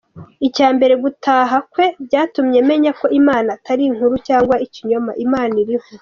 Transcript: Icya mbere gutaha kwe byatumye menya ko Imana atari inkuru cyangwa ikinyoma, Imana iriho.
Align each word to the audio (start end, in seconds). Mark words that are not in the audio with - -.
Icya 0.47 0.67
mbere 0.75 0.93
gutaha 1.03 1.57
kwe 1.71 1.85
byatumye 2.05 2.57
menya 2.69 2.91
ko 2.99 3.05
Imana 3.19 3.47
atari 3.57 3.81
inkuru 3.89 4.15
cyangwa 4.27 4.55
ikinyoma, 4.65 5.11
Imana 5.25 5.53
iriho. 5.63 5.89